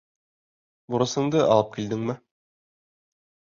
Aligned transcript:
Бурысыңды 0.95 1.45
алып 1.51 1.71
килдеңме? 1.77 2.19